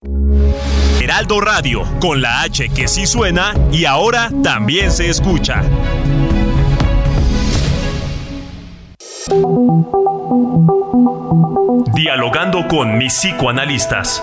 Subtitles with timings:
[0.00, 5.62] Heraldo Radio, con la H que sí suena y ahora también se escucha.
[11.94, 14.22] Dialogando con mis psicoanalistas.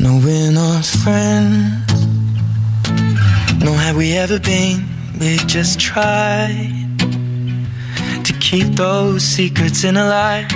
[0.00, 1.92] No, we're not friends.
[3.58, 4.84] No, have we ever been?
[5.18, 7.00] We just tried
[8.22, 10.46] to keep those secrets in a light.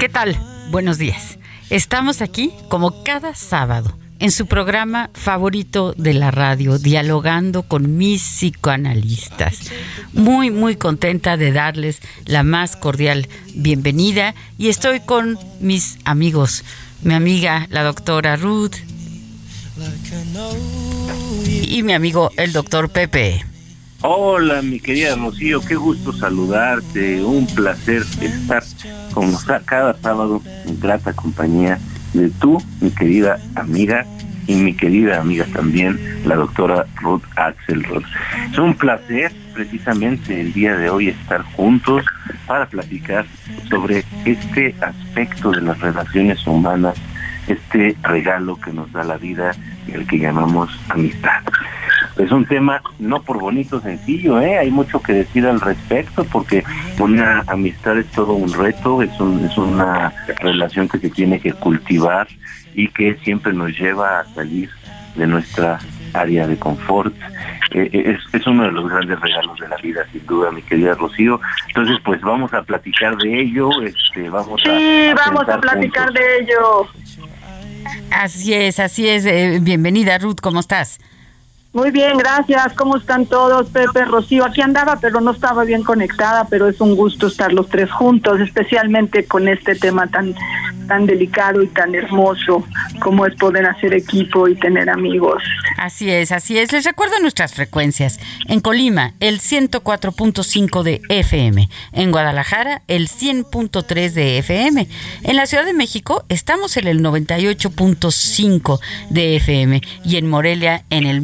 [0.00, 0.34] ¿Qué tal?
[0.70, 1.38] Buenos días.
[1.68, 8.22] Estamos aquí como cada sábado en su programa favorito de la radio, dialogando con mis
[8.22, 9.70] psicoanalistas.
[10.14, 16.64] Muy, muy contenta de darles la más cordial bienvenida y estoy con mis amigos
[17.02, 18.76] mi amiga la doctora Ruth
[21.62, 23.44] y mi amigo el doctor Pepe.
[24.00, 28.62] Hola, mi querida Rocío, qué gusto saludarte, un placer estar
[29.12, 31.78] con cada sábado en grata compañía
[32.14, 34.06] de tú, mi querida amiga,
[34.48, 38.02] y mi querida amiga también, la doctora Ruth Axelrod.
[38.50, 42.04] Es un placer precisamente el día de hoy estar juntos
[42.46, 43.26] para platicar
[43.68, 46.94] sobre este aspecto de las relaciones humanas,
[47.46, 49.52] este regalo que nos da la vida
[49.86, 51.42] y el que llamamos amistad.
[52.18, 54.58] Es un tema no por bonito sencillo, ¿eh?
[54.58, 56.64] hay mucho que decir al respecto porque
[56.98, 62.26] una amistad es todo un reto, es, es una relación que se tiene que cultivar
[62.74, 64.68] y que siempre nos lleva a salir
[65.14, 65.78] de nuestra
[66.14, 67.14] área de confort.
[67.72, 70.94] Eh, eh, es, uno de los grandes regalos de la vida, sin duda, mi querida
[70.94, 71.40] Rocío.
[71.68, 73.70] Entonces, pues vamos a platicar de ello.
[73.82, 76.88] Este, vamos sí, vamos a platicar de ello.
[78.10, 79.26] Así es, así es.
[79.26, 80.98] Eh, bienvenida, Ruth, ¿cómo estás?
[81.78, 82.72] Muy bien, gracias.
[82.72, 83.70] ¿Cómo están todos?
[83.70, 87.68] Pepe, Rocío, aquí andaba, pero no estaba bien conectada, pero es un gusto estar los
[87.68, 90.34] tres juntos, especialmente con este tema tan
[90.88, 92.64] tan delicado y tan hermoso
[93.00, 95.42] como es poder hacer equipo y tener amigos.
[95.76, 96.72] Así es, así es.
[96.72, 98.18] Les recuerdo nuestras frecuencias.
[98.48, 101.68] En Colima, el 104.5 de FM.
[101.92, 104.88] En Guadalajara, el 100.3 de FM.
[105.22, 108.80] En la Ciudad de México, estamos en el 98.5
[109.10, 109.80] de FM.
[110.04, 111.20] Y en Morelia, en el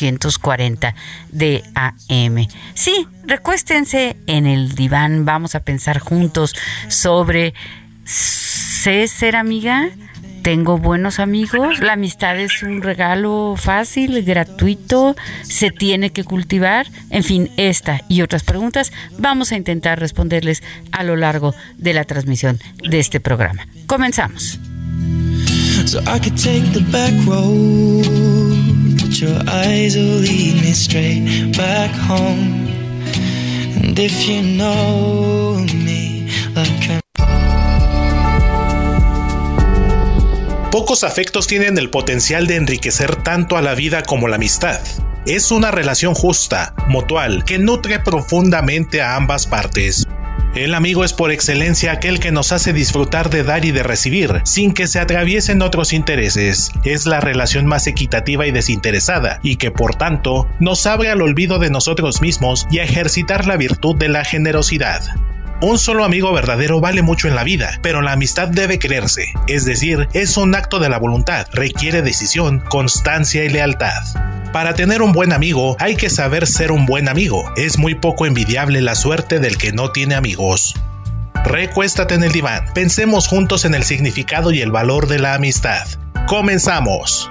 [0.00, 0.94] 1240
[1.30, 2.46] de AM.
[2.74, 6.54] Sí, recuéstense en el diván, vamos a pensar juntos
[6.88, 7.54] sobre
[8.04, 9.90] sé ser amiga,
[10.42, 17.22] tengo buenos amigos, la amistad es un regalo fácil, gratuito, se tiene que cultivar, en
[17.22, 20.62] fin, esta y otras preguntas vamos a intentar responderles
[20.92, 23.66] a lo largo de la transmisión de este programa.
[23.86, 24.58] Comenzamos.
[40.70, 44.80] Pocos afectos tienen el potencial de enriquecer tanto a la vida como la amistad.
[45.26, 50.06] Es una relación justa, mutual, que nutre profundamente a ambas partes.
[50.58, 54.40] El amigo es por excelencia aquel que nos hace disfrutar de dar y de recibir,
[54.44, 56.72] sin que se atraviesen otros intereses.
[56.82, 61.60] Es la relación más equitativa y desinteresada, y que por tanto nos abre al olvido
[61.60, 65.04] de nosotros mismos y a ejercitar la virtud de la generosidad.
[65.60, 69.64] Un solo amigo verdadero vale mucho en la vida, pero la amistad debe quererse, es
[69.64, 74.04] decir, es un acto de la voluntad, requiere decisión, constancia y lealtad.
[74.52, 77.52] Para tener un buen amigo hay que saber ser un buen amigo.
[77.56, 80.74] Es muy poco envidiable la suerte del que no tiene amigos.
[81.44, 82.64] Recuéstate en el diván.
[82.72, 85.86] Pensemos juntos en el significado y el valor de la amistad.
[86.26, 87.30] Comenzamos.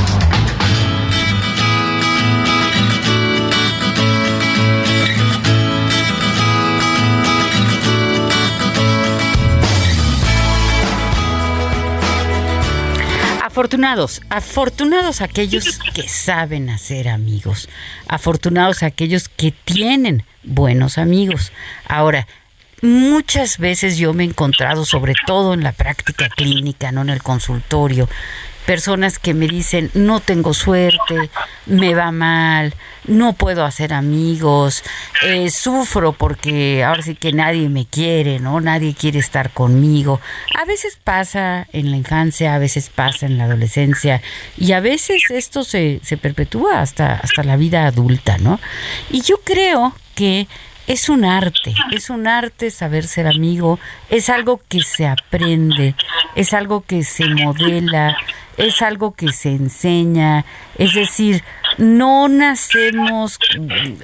[13.51, 17.67] Afortunados, afortunados aquellos que saben hacer amigos,
[18.07, 21.51] afortunados aquellos que tienen buenos amigos.
[21.85, 22.27] Ahora,
[22.81, 27.21] muchas veces yo me he encontrado, sobre todo en la práctica clínica, no en el
[27.21, 28.07] consultorio,
[28.71, 31.29] personas que me dicen, no tengo suerte,
[31.65, 32.73] me va mal,
[33.05, 34.85] no puedo hacer amigos,
[35.23, 38.61] eh, sufro porque ahora sí que nadie me quiere, ¿no?
[38.61, 40.21] Nadie quiere estar conmigo.
[40.57, 44.21] A veces pasa en la infancia, a veces pasa en la adolescencia
[44.57, 48.57] y a veces esto se, se perpetúa hasta, hasta la vida adulta, ¿no?
[49.09, 50.47] Y yo creo que
[50.91, 53.79] es un arte, es un arte saber ser amigo,
[54.09, 55.95] es algo que se aprende,
[56.35, 58.17] es algo que se modela,
[58.57, 60.43] es algo que se enseña,
[60.77, 61.45] es decir,
[61.77, 63.39] no nacemos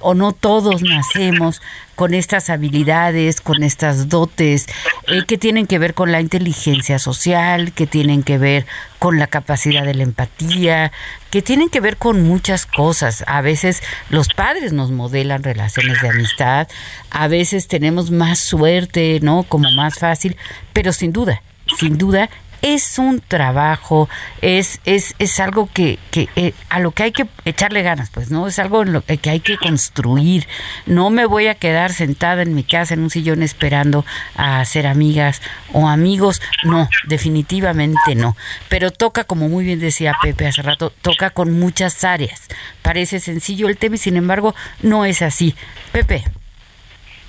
[0.02, 1.62] o no todos nacemos
[1.96, 4.68] con estas habilidades, con estas dotes
[5.08, 8.68] eh, que tienen que ver con la inteligencia social, que tienen que ver
[9.00, 10.92] con la capacidad de la empatía,
[11.32, 13.24] que tienen que ver con muchas cosas.
[13.26, 16.68] A veces los padres nos modelan relaciones de amistad,
[17.10, 19.44] a veces tenemos más suerte, ¿no?
[19.44, 20.38] Como más fácil,
[20.74, 21.42] pero sin duda,
[21.80, 22.30] sin duda
[22.62, 24.10] es un trabajo,
[24.42, 28.32] es, es, es algo que, que eh, a lo que hay que echarle ganas, pues,
[28.32, 28.48] ¿no?
[28.48, 30.48] Es algo en lo que hay que construir.
[30.86, 34.06] No me voy a quedar sentada en mi casa en un sillón esperando
[34.36, 35.42] a hacer amigas
[35.74, 36.42] o amigos.
[36.64, 38.36] No, definitivamente no.
[38.70, 42.42] Pero toca, como muy bien decía Pepe hace rato, toca con muchas áreas.
[42.82, 45.56] Parece sencillo el tema y sin embargo no es así.
[45.92, 46.24] Pepe.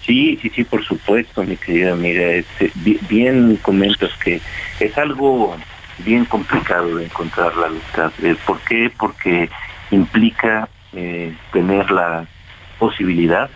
[0.08, 2.22] Sí, sí, sí, por supuesto, mi querida amiga.
[2.28, 4.40] Este, bien comentas que
[4.80, 5.54] es algo
[5.98, 8.10] bien complicado de encontrar la amistad.
[8.22, 8.90] Eh, ¿Por qué?
[8.98, 9.50] Porque
[9.90, 12.26] implica eh, tener la
[12.78, 13.50] posibilidad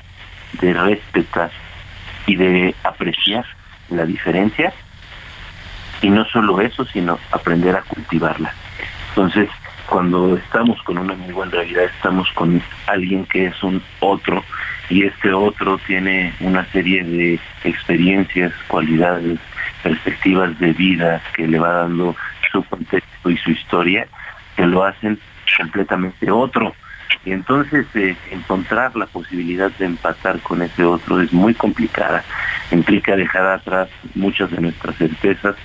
[0.60, 1.50] de respetar
[2.26, 3.46] y de apreciar
[3.88, 4.75] la diferencia
[6.02, 8.55] y no solo eso, sino aprender a cultivarla.
[9.08, 9.48] Entonces,
[9.87, 14.44] cuando estamos con un amigo, en realidad estamos con alguien que es un otro
[14.92, 19.38] y este otro tiene una serie de experiencias, cualidades,
[19.82, 22.14] perspectivas de vida que le va dando
[22.50, 24.06] su contexto y su historia,
[24.55, 25.19] que lo hacen
[25.56, 26.74] completamente otro.
[27.24, 32.22] Y entonces eh, encontrar la posibilidad de empatar con ese otro es muy complicada.
[32.70, 35.56] Implica dejar atrás muchas de nuestras certezas,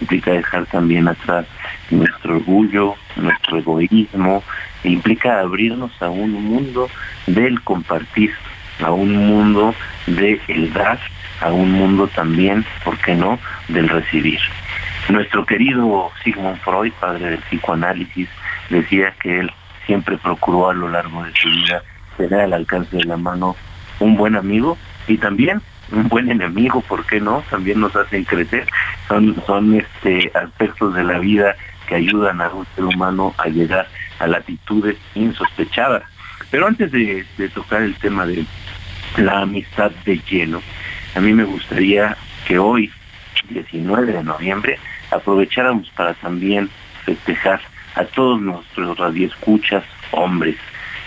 [0.00, 1.46] implica dejar también atrás
[1.90, 4.44] nuestro orgullo, nuestro egoísmo,
[4.84, 6.88] e implica abrirnos a un mundo
[7.26, 8.32] del compartir,
[8.80, 9.74] a un mundo
[10.06, 10.98] de el dar,
[11.40, 14.38] a un mundo también, ¿por qué no?, del recibir.
[15.08, 18.28] Nuestro querido Sigmund Freud, padre del psicoanálisis,
[18.70, 19.52] decía que él
[19.86, 21.82] siempre procuró a lo largo de su vida
[22.16, 23.54] tener al alcance de la mano
[24.00, 27.44] un buen amigo y también un buen enemigo, ¿por qué no?
[27.50, 28.66] También nos hacen crecer.
[29.06, 31.54] Son, son este aspectos de la vida
[31.86, 33.86] que ayudan a un ser humano a llegar
[34.18, 36.02] a latitudes insospechadas.
[36.50, 38.44] Pero antes de tocar el tema de
[39.16, 40.62] la amistad de lleno.
[41.14, 42.90] A mí me gustaría que hoy,
[43.48, 44.78] 19 de noviembre,
[45.10, 46.70] aprovecháramos para también
[47.04, 47.60] festejar
[47.94, 50.56] a todos nuestros radioescuchas hombres.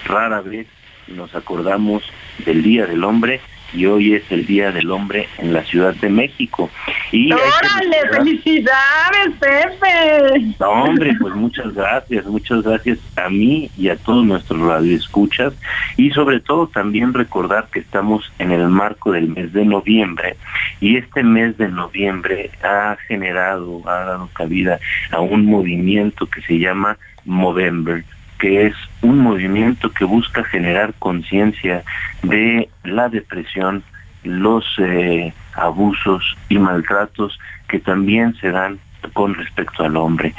[0.05, 0.67] Rara vez
[1.07, 2.03] nos acordamos
[2.45, 3.41] del Día del Hombre
[3.73, 6.69] y hoy es el Día del Hombre en la Ciudad de México.
[7.11, 7.97] Y ¡Órale!
[8.11, 10.55] ¡Felicidades, Pepe!
[10.65, 15.53] hombre, pues muchas gracias, muchas gracias a mí y a todos nuestros radioescuchas
[15.97, 20.37] y sobre todo también recordar que estamos en el marco del mes de noviembre
[20.79, 24.79] y este mes de noviembre ha generado, ha dado cabida
[25.11, 28.03] a un movimiento que se llama Movember,
[28.39, 31.83] que es un movimiento que busca generar conciencia
[32.23, 33.83] de la depresión,
[34.23, 38.79] los eh, abusos y maltratos que también se dan
[39.13, 40.33] con respecto al hombre.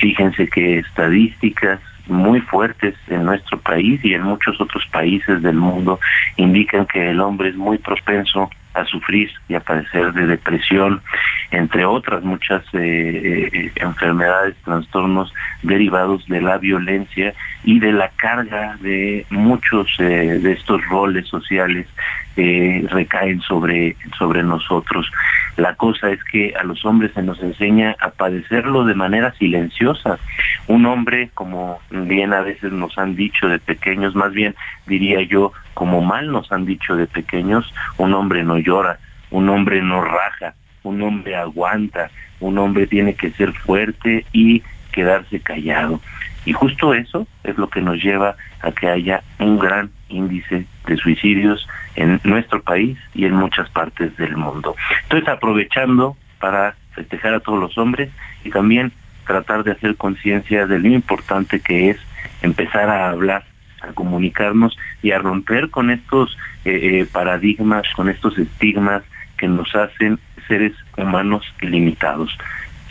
[0.00, 6.00] Fíjense que estadísticas muy fuertes en nuestro país y en muchos otros países del mundo
[6.36, 11.02] indican que el hombre es muy propenso a sufrir y a padecer de depresión,
[11.50, 18.76] entre otras muchas eh, eh, enfermedades, trastornos derivados de la violencia y de la carga
[18.80, 21.86] de muchos eh, de estos roles sociales
[22.34, 25.10] que recaen sobre, sobre nosotros.
[25.56, 30.18] La cosa es que a los hombres se nos enseña a padecerlo de manera silenciosa.
[30.66, 34.54] Un hombre, como bien a veces nos han dicho de pequeños, más bien
[34.86, 38.98] diría yo, como mal nos han dicho de pequeños, un hombre no llora,
[39.30, 42.10] un hombre no raja, un hombre aguanta,
[42.40, 44.62] un hombre tiene que ser fuerte y
[44.92, 46.00] quedarse callado.
[46.44, 50.96] Y justo eso es lo que nos lleva a que haya un gran índice de
[50.96, 54.74] suicidios en nuestro país y en muchas partes del mundo.
[55.04, 58.10] Entonces, aprovechando para festejar a todos los hombres
[58.44, 58.92] y también
[59.26, 61.96] tratar de hacer conciencia de lo importante que es
[62.42, 63.44] empezar a hablar,
[63.82, 69.02] a comunicarnos y a romper con estos eh, eh, paradigmas, con estos estigmas
[69.36, 72.36] que nos hacen seres humanos ilimitados.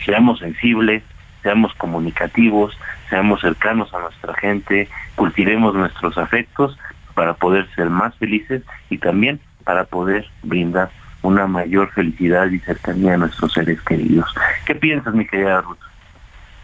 [0.04, 1.02] Seamos sensibles,
[1.42, 2.76] seamos comunicativos,
[3.08, 6.78] seamos cercanos a nuestra gente, cultivemos nuestros afectos
[7.14, 10.90] para poder ser más felices y también para poder brindar
[11.22, 14.32] una mayor felicidad y cercanía a nuestros seres queridos.
[14.66, 15.78] ¿Qué piensas, mi querida Ruth?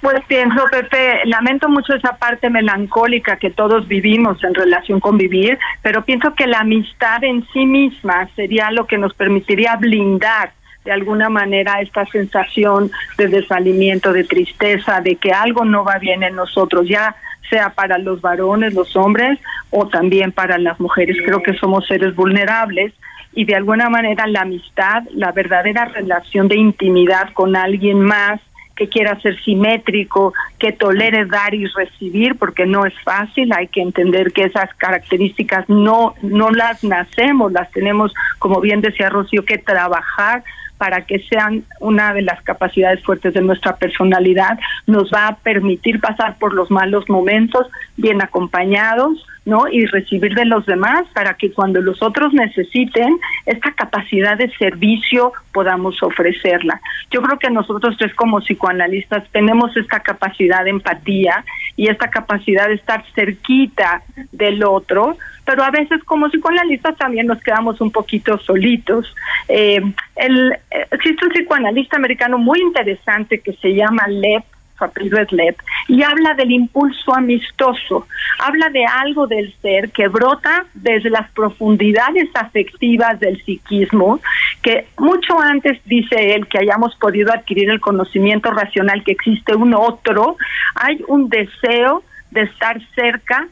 [0.00, 5.58] Pues pienso, Pepe, lamento mucho esa parte melancólica que todos vivimos en relación con vivir,
[5.82, 10.52] pero pienso que la amistad en sí misma sería lo que nos permitiría blindar
[10.84, 16.22] de alguna manera esta sensación de desalimiento, de tristeza, de que algo no va bien
[16.22, 17.16] en nosotros, ya
[17.50, 19.38] sea para los varones, los hombres
[19.70, 21.16] o también para las mujeres.
[21.24, 22.94] Creo que somos seres vulnerables
[23.34, 28.40] y de alguna manera la amistad, la verdadera relación de intimidad con alguien más
[28.78, 33.82] que quiera ser simétrico, que tolere dar y recibir, porque no es fácil, hay que
[33.82, 39.58] entender que esas características no, no las nacemos, las tenemos, como bien decía Rocío, que
[39.58, 40.44] trabajar
[40.78, 46.00] para que sean una de las capacidades fuertes de nuestra personalidad, nos va a permitir
[46.00, 47.66] pasar por los malos momentos
[47.96, 49.66] bien acompañados, ¿no?
[49.66, 55.32] Y recibir de los demás para que cuando los otros necesiten esta capacidad de servicio
[55.52, 56.80] podamos ofrecerla.
[57.10, 61.44] Yo creo que nosotros tres como psicoanalistas tenemos esta capacidad de empatía
[61.76, 64.02] y esta capacidad de estar cerquita
[64.32, 69.14] del otro, pero a veces como psicoanalistas también nos quedamos un poquito solitos.
[69.48, 69.80] Eh,
[70.16, 70.50] eh,
[70.90, 74.42] existe un psicoanalista americano muy interesante que se llama Lev
[74.78, 75.56] su apellido es Lev,
[75.88, 78.06] y habla del impulso amistoso,
[78.38, 84.20] habla de algo del ser que brota desde las profundidades afectivas del psiquismo,
[84.62, 89.74] que mucho antes, dice él, que hayamos podido adquirir el conocimiento racional que existe un
[89.74, 90.36] otro,
[90.74, 93.48] hay un deseo de estar cerca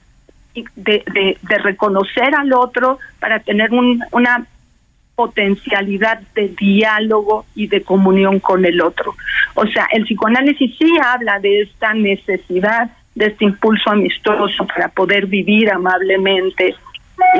[0.55, 4.47] de, de, de, reconocer al otro para tener un, una
[5.17, 9.17] potencialidad de diálogo y de comunión con el otro.
[9.55, 15.27] O sea, el psicoanálisis sí habla de esta necesidad, de este impulso amistoso para poder
[15.27, 16.77] vivir amablemente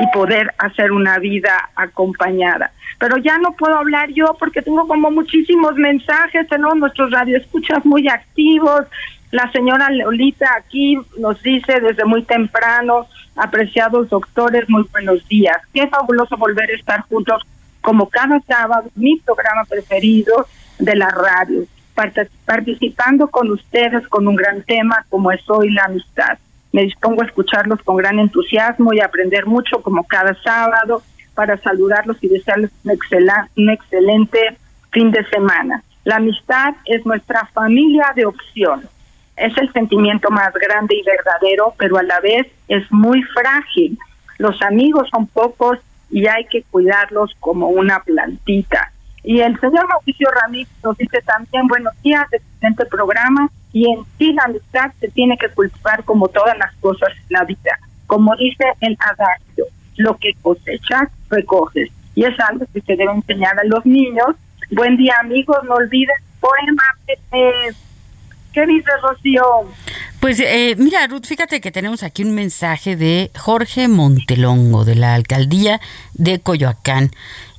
[0.01, 2.71] y poder hacer una vida acompañada.
[2.99, 8.07] Pero ya no puedo hablar yo porque tengo como muchísimos mensajes, tenemos nuestros radioescuchas muy
[8.09, 8.85] activos.
[9.29, 13.05] La señora Lolita aquí nos dice desde muy temprano,
[13.35, 15.57] apreciados doctores, muy buenos días.
[15.75, 17.45] Qué fabuloso volver a estar juntos
[17.81, 20.45] como cada sábado, mi programa preferido
[20.79, 21.65] de la radio,
[22.45, 26.37] participando con ustedes con un gran tema como es hoy la amistad.
[26.71, 31.01] Me dispongo a escucharlos con gran entusiasmo y aprender mucho como cada sábado
[31.33, 32.97] para saludarlos y desearles un,
[33.55, 34.57] un excelente
[34.91, 35.83] fin de semana.
[36.03, 38.87] La amistad es nuestra familia de opción.
[39.35, 43.97] Es el sentimiento más grande y verdadero, pero a la vez es muy frágil.
[44.37, 48.91] Los amigos son pocos y hay que cuidarlos como una plantita.
[49.23, 54.31] Y el señor Mauricio Ramírez nos dice también, buenos días, excelente programa, y en sí
[54.33, 57.77] la amistad se tiene que cultivar como todas las cosas en la vida.
[58.05, 59.65] Como dice el adagio,
[59.97, 61.89] lo que cosechas, recoges.
[62.15, 64.35] Y es algo que se debe enseñar a los niños.
[64.71, 66.83] Buen día, amigos, no olviden poema
[68.53, 69.43] ¿Qué dices, Rocío?
[70.19, 75.13] Pues eh, mira, Ruth, fíjate que tenemos aquí un mensaje de Jorge Montelongo, de la
[75.13, 75.79] alcaldía
[76.13, 77.11] de Coyoacán,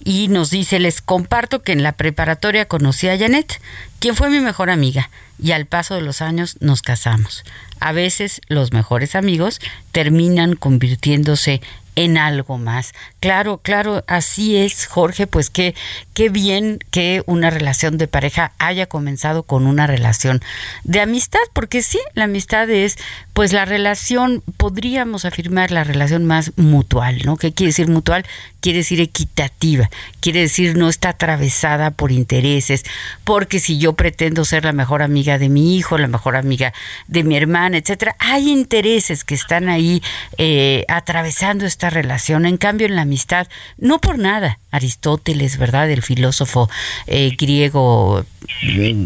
[0.02, 3.60] y nos dice, les comparto que en la preparatoria conocí a Janet,
[4.00, 5.08] quien fue mi mejor amiga,
[5.40, 7.44] y al paso de los años nos casamos.
[7.78, 9.60] A veces los mejores amigos
[9.92, 11.60] terminan convirtiéndose
[11.94, 12.92] en algo más.
[13.20, 15.74] Claro, claro, así es, Jorge, pues qué,
[16.14, 20.40] qué bien que una relación de pareja haya comenzado con una relación
[20.84, 22.96] de amistad, porque sí, la amistad es
[23.32, 27.36] pues la relación, podríamos afirmar la relación más mutual, ¿no?
[27.36, 28.24] ¿Qué quiere decir mutual?
[28.60, 29.88] Quiere decir equitativa,
[30.20, 32.84] quiere decir no está atravesada por intereses,
[33.22, 36.72] porque si yo pretendo ser la mejor amiga de mi hijo, la mejor amiga
[37.06, 40.02] de mi hermana, etcétera, hay intereses que están ahí
[40.36, 42.44] eh, atravesando esta relación.
[42.44, 43.48] En cambio, en la amistad,
[43.78, 45.90] no por nada, Aristóteles, ¿verdad?
[45.90, 46.68] El filósofo
[47.06, 48.24] eh, griego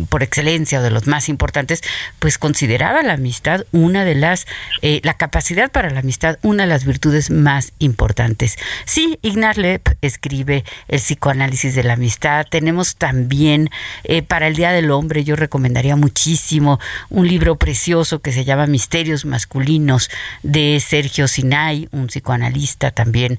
[0.09, 1.83] por excelencia, de los más importantes,
[2.19, 4.47] pues consideraba la amistad una de las,
[4.83, 8.57] eh, la capacidad para la amistad, una de las virtudes más importantes.
[8.85, 12.47] Sí, Ignaz Lepp escribe el psicoanálisis de la amistad.
[12.49, 13.71] Tenemos también
[14.05, 16.79] eh, para el Día del Hombre, yo recomendaría muchísimo
[17.11, 20.11] un libro precioso que se llama Misterios Masculinos
[20.43, 23.39] de Sergio Sinay, un psicoanalista también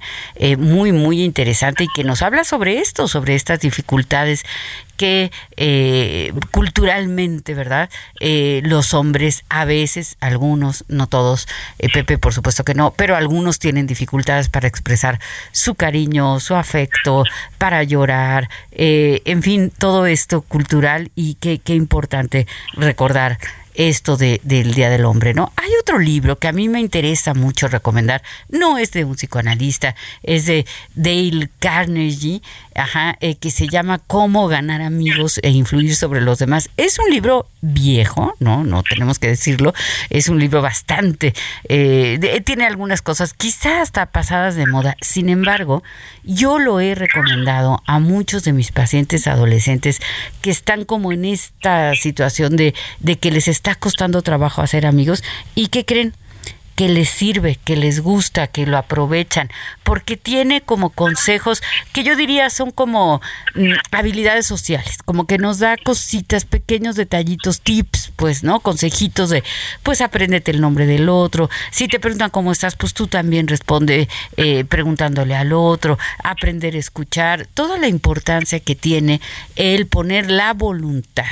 [0.58, 4.44] muy, muy interesante y que nos habla sobre esto, sobre estas dificultades
[4.98, 7.90] que eh, culturalmente, ¿verdad?
[8.20, 11.48] Eh, los hombres a veces, algunos, no todos,
[11.80, 15.20] eh, Pepe por supuesto que no, pero algunos tienen dificultades para expresar
[15.52, 17.24] su cariño, su afecto,
[17.58, 23.38] para llorar, en fin, todo esto cultural y qué, qué importante recordar
[23.76, 25.52] esto de, del Día del Hombre, ¿no?
[25.56, 29.96] Hay otro libro que a mí me interesa mucho recomendar, no es de un psicoanalista,
[30.22, 32.42] es de Dale Carnegie,
[32.76, 36.70] ajá, eh, que se llama Cómo ganar amigos e influir sobre los demás.
[36.78, 38.64] Es un libro viejo, ¿no?
[38.64, 39.74] No tenemos que decirlo,
[40.10, 41.34] es un libro bastante,
[41.70, 45.84] eh, tiene algunas cosas quizás hasta pasadas de moda, sin embargo,
[46.24, 50.00] yo lo he recomendado a muchos de mis pacientes adolescentes
[50.42, 55.24] que están como en esta situación de, de que les está costando trabajo hacer amigos
[55.56, 56.14] y que creen
[56.76, 59.50] que les sirve, que les gusta, que lo aprovechan,
[59.84, 63.22] porque tiene como consejos que yo diría son como
[63.56, 68.60] mm, habilidades sociales, como que nos da cositas, pequeños detallitos, tips, pues, ¿no?
[68.60, 69.44] Consejitos de,
[69.84, 71.50] pues, apréndete el nombre del otro.
[71.72, 74.08] Si te preguntan cómo estás, pues tú también responde
[74.38, 79.22] eh, preguntándole al otro, aprender a escuchar, toda la importancia que tiene
[79.56, 81.26] el poner la voluntad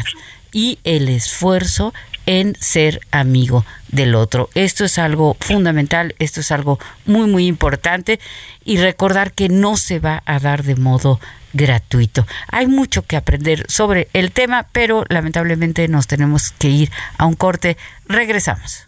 [0.51, 1.93] y el esfuerzo
[2.31, 4.49] en ser amigo del otro.
[4.55, 8.21] Esto es algo fundamental, esto es algo muy, muy importante
[8.63, 11.19] y recordar que no se va a dar de modo
[11.51, 12.25] gratuito.
[12.47, 17.33] Hay mucho que aprender sobre el tema, pero lamentablemente nos tenemos que ir a un
[17.33, 17.75] corte.
[18.07, 18.87] Regresamos.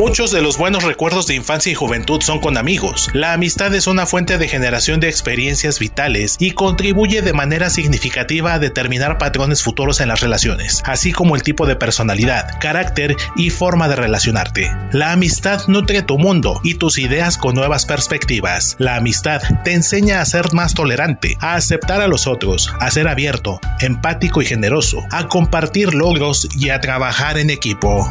[0.00, 3.10] Muchos de los buenos recuerdos de infancia y juventud son con amigos.
[3.12, 8.54] La amistad es una fuente de generación de experiencias vitales y contribuye de manera significativa
[8.54, 13.50] a determinar patrones futuros en las relaciones, así como el tipo de personalidad, carácter y
[13.50, 14.74] forma de relacionarte.
[14.92, 18.76] La amistad nutre tu mundo y tus ideas con nuevas perspectivas.
[18.78, 23.06] La amistad te enseña a ser más tolerante, a aceptar a los otros, a ser
[23.06, 28.10] abierto, empático y generoso, a compartir logros y a trabajar en equipo.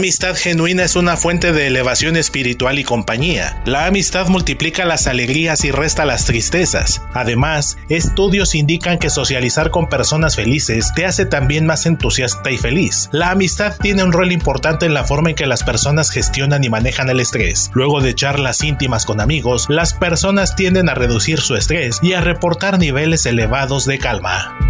[0.00, 3.60] Amistad genuina es una fuente de elevación espiritual y compañía.
[3.66, 7.02] La amistad multiplica las alegrías y resta las tristezas.
[7.12, 13.10] Además, estudios indican que socializar con personas felices te hace también más entusiasta y feliz.
[13.12, 16.70] La amistad tiene un rol importante en la forma en que las personas gestionan y
[16.70, 17.70] manejan el estrés.
[17.74, 22.22] Luego de charlas íntimas con amigos, las personas tienden a reducir su estrés y a
[22.22, 24.69] reportar niveles elevados de calma.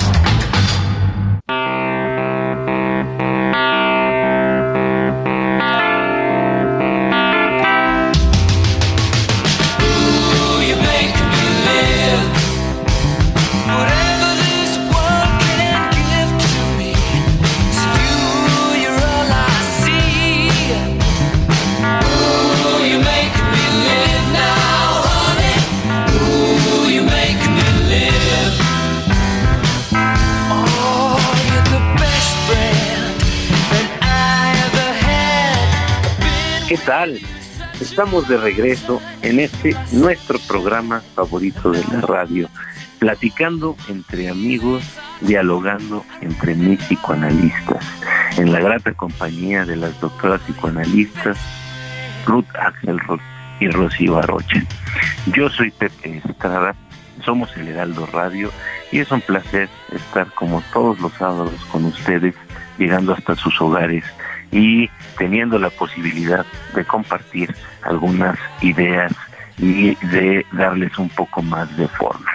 [36.77, 37.19] Tal?
[37.79, 42.49] Estamos de regreso en este nuestro programa favorito de la radio,
[42.99, 44.83] platicando entre amigos,
[45.21, 47.85] dialogando entre mis psicoanalistas,
[48.37, 51.37] en la grata compañía de las doctoras psicoanalistas
[52.25, 53.19] Ruth Axelrod
[53.59, 54.63] y Rocío Arocha.
[55.33, 56.75] Yo soy Pepe Estrada,
[57.25, 58.51] somos el Heraldo Radio
[58.91, 62.35] y es un placer estar como todos los sábados con ustedes,
[62.77, 64.03] llegando hasta sus hogares
[64.51, 69.13] y teniendo la posibilidad de compartir algunas ideas
[69.57, 72.31] y de darles un poco más de forma.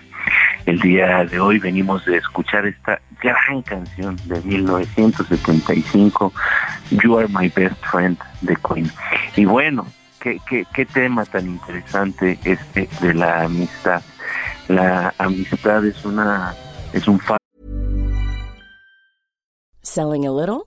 [0.65, 6.33] El día de hoy venimos de escuchar esta gran canción de 1975,
[6.91, 8.91] You Are My Best Friend de Queen.
[9.37, 9.87] Y bueno,
[10.21, 10.41] qué,
[10.75, 14.03] qué, tema tan interesante este de la amistad.
[14.67, 16.53] La amistad es una
[16.93, 17.21] es un
[19.83, 20.67] Selling a little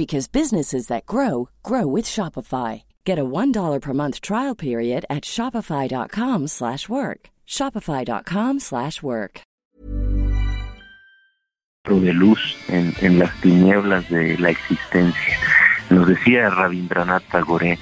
[0.00, 2.82] because businesses that grow grow with Shopify.
[3.04, 7.20] Get a $1 per month trial period at shopify.com/work.
[7.46, 9.34] shopify.com/work.
[11.84, 15.34] de luz en, en las tinieblas de la existencia.
[15.90, 17.78] Nos decía Rabindranath Tagore,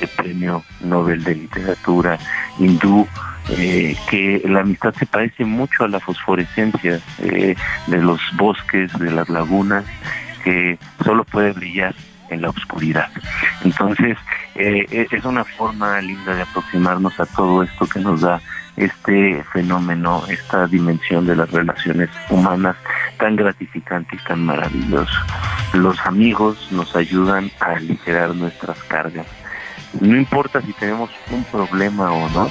[0.00, 2.18] el premio Nobel de Literatura
[2.58, 3.06] hindú,
[3.50, 7.54] eh, que la amistad se parece mucho a la fosforescencia eh,
[7.86, 9.84] de los bosques, de las lagunas,
[10.42, 11.94] que solo puede brillar
[12.30, 13.08] en la oscuridad.
[13.64, 14.16] Entonces,
[14.54, 18.40] eh, e-, es una forma linda de aproximarnos a todo esto que nos da
[18.76, 22.76] este fenómeno, esta dimensión de las relaciones humanas
[23.18, 25.12] tan gratificante y tan maravilloso.
[25.74, 29.26] Los amigos nos ayudan a aligerar nuestras cargas.
[30.00, 32.50] No importa si tenemos un problema o no,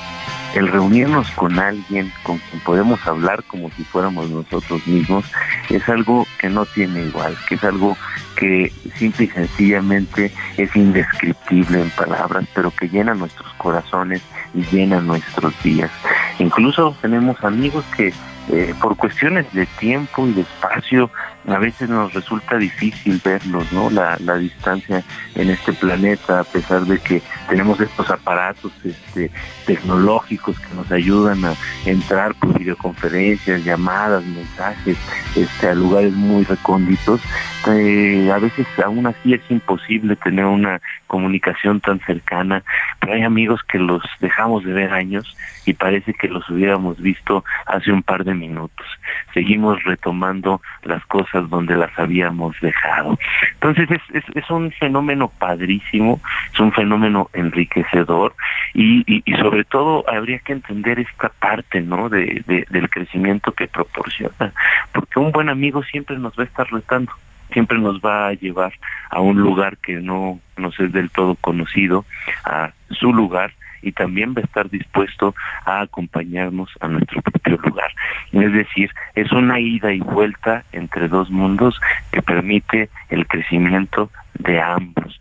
[0.56, 5.26] el reunirnos con alguien con quien podemos hablar como si fuéramos nosotros mismos
[5.70, 7.96] es algo que no tiene igual, que es algo
[8.36, 14.22] que simple y sencillamente es indescriptible en palabras, pero que llena nuestros corazones
[14.54, 15.92] y llena nuestros días.
[16.40, 18.14] Incluso tenemos amigos que
[18.52, 21.12] eh, por cuestiones de tiempo y de espacio
[21.50, 23.90] a veces nos resulta difícil verlos, ¿no?
[23.90, 25.04] La, distancia
[25.36, 29.32] en este planeta, a pesar de que tenemos estos aparatos este,
[29.66, 31.54] tecnológicos que nos ayudan a
[31.86, 34.98] entrar por videoconferencias, llamadas, mensajes,
[35.36, 37.22] este, a lugares muy recónditos,
[37.68, 42.64] eh, a veces aún así es imposible tener una comunicación tan cercana,
[43.00, 45.36] pero hay amigos que los dejamos de ver años
[45.66, 48.88] y parece que los hubiéramos visto hace un par de minutos.
[49.34, 53.18] Seguimos retomando las cosas donde las habíamos dejado.
[53.54, 56.20] Entonces es, un fenómeno padrísimo,
[56.54, 58.36] es un fenómeno enriquecedor
[58.74, 64.52] y, y, sobre todo habría que entender esta parte no de, del crecimiento que proporciona,
[64.92, 67.12] porque un buen amigo siempre nos va a estar retando
[67.52, 68.74] siempre nos va a llevar
[69.10, 72.06] a un lugar que no nos es del todo conocido,
[72.46, 77.92] a su lugar y también va a estar dispuesto a acompañarnos a nuestro propio lugar.
[78.32, 81.80] Es decir, es una ida y vuelta entre dos mundos
[82.12, 85.20] que permite el crecimiento de ambos.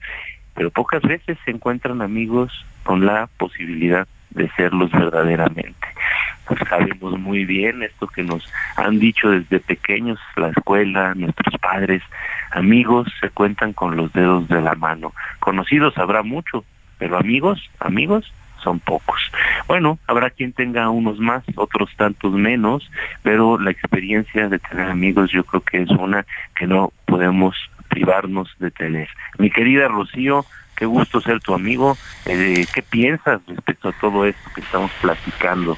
[0.54, 5.88] Pero pocas veces se encuentran amigos con la posibilidad de serlos verdaderamente.
[6.68, 12.02] sabemos muy bien esto que nos han dicho desde pequeños, la escuela, nuestros padres,
[12.50, 15.12] amigos se cuentan con los dedos de la mano.
[15.38, 16.64] Conocidos habrá mucho,
[16.98, 19.20] pero amigos, amigos, son pocos.
[19.66, 22.90] Bueno, habrá quien tenga unos más, otros tantos menos,
[23.22, 27.56] pero la experiencia de tener amigos yo creo que es una que no podemos
[27.88, 29.08] privarnos de tener.
[29.38, 30.44] Mi querida Rocío,
[30.76, 31.96] qué gusto ser tu amigo.
[32.26, 35.76] Eh, ¿Qué piensas respecto a todo esto que estamos platicando?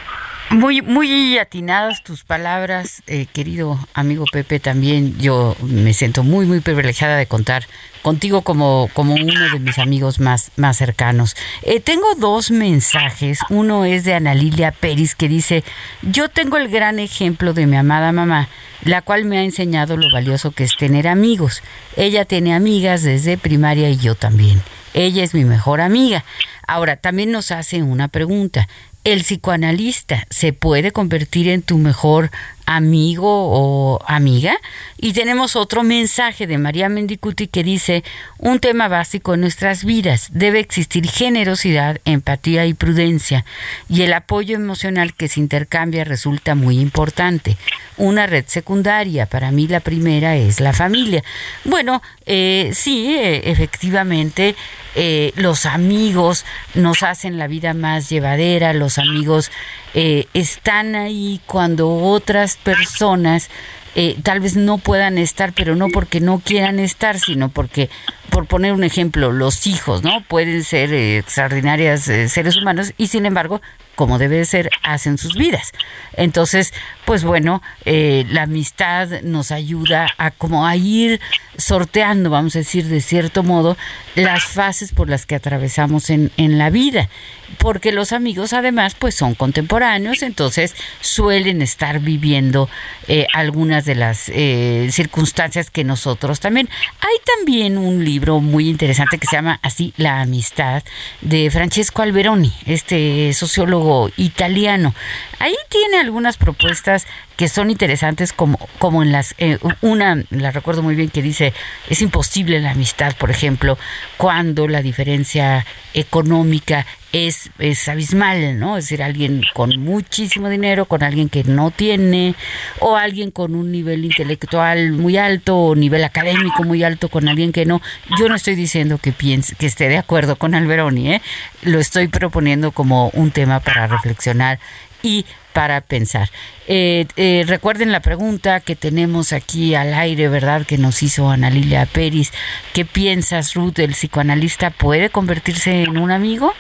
[0.51, 4.59] Muy, muy atinadas tus palabras, eh, querido amigo Pepe.
[4.59, 7.69] También yo me siento muy, muy privilegiada de contar
[8.03, 11.37] contigo como, como uno de mis amigos más, más cercanos.
[11.63, 13.39] Eh, tengo dos mensajes.
[13.49, 15.63] Uno es de Ana Lilia Pérez que dice,
[16.03, 18.49] yo tengo el gran ejemplo de mi amada mamá,
[18.85, 21.63] la cual me ha enseñado lo valioso que es tener amigos.
[21.97, 24.61] Ella tiene amigas desde primaria y yo también.
[24.95, 26.25] Ella es mi mejor amiga.
[26.67, 28.69] Ahora, también nos hace una pregunta
[29.05, 32.31] el psicoanalista se puede convertir en tu mejor
[32.67, 34.57] amigo o amiga.
[34.99, 38.05] Y tenemos otro mensaje de María Mendicuti que dice,
[38.39, 43.45] un tema básico en nuestras vidas, debe existir generosidad, empatía y prudencia,
[43.89, 47.57] y el apoyo emocional que se intercambia resulta muy importante.
[47.97, 51.23] Una red secundaria, para mí la primera es la familia.
[51.65, 54.55] Bueno, eh, sí, eh, efectivamente,
[54.95, 56.45] eh, los amigos
[56.75, 59.51] nos hacen la vida más llevadera, los amigos
[59.95, 63.51] eh, están ahí cuando otras personas
[63.97, 67.91] eh, tal vez no puedan estar, pero no porque no quieran estar, sino porque,
[68.31, 70.23] por poner un ejemplo, los hijos, ¿no?
[70.29, 73.61] Pueden ser eh, extraordinarias seres humanos y sin embargo
[74.01, 75.73] como debe de ser, hacen sus vidas.
[76.15, 76.73] Entonces,
[77.05, 81.21] pues bueno, eh, la amistad nos ayuda a como a ir
[81.59, 83.77] sorteando, vamos a decir, de cierto modo,
[84.15, 87.11] las fases por las que atravesamos en, en la vida.
[87.59, 92.71] Porque los amigos además pues son contemporáneos, entonces suelen estar viviendo
[93.07, 96.71] eh, algunas de las eh, circunstancias que nosotros también.
[97.01, 100.83] Hay también un libro muy interesante que se llama así La amistad
[101.23, 104.95] de Francesco Alberoni, este sociólogo italiano.
[105.41, 107.07] Ahí tiene algunas propuestas
[107.39, 111.55] que son interesantes como, como en las, eh, una, la recuerdo muy bien que dice,
[111.89, 113.79] es imposible la amistad, por ejemplo,
[114.19, 118.77] cuando la diferencia económica es, es abismal, ¿no?
[118.77, 122.35] Es decir, alguien con muchísimo dinero, con alguien que no tiene,
[122.79, 127.53] o alguien con un nivel intelectual muy alto, o nivel académico muy alto, con alguien
[127.53, 127.81] que no.
[128.19, 131.23] Yo no estoy diciendo que piense, que esté de acuerdo con Alberoni, ¿eh?
[131.63, 134.61] Lo estoy proponiendo como un tema para reflexionar
[135.03, 136.29] y para pensar.
[136.67, 140.67] Eh, eh, recuerden la pregunta que tenemos aquí al aire, ¿verdad?
[140.67, 142.33] Que nos hizo Ana Lilia Pérez.
[142.73, 143.79] ¿Qué piensas, Ruth?
[143.79, 146.55] ¿El psicoanalista puede convertirse en un amigo?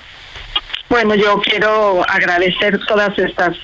[0.88, 3.56] Bueno, yo quiero agradecer todas estas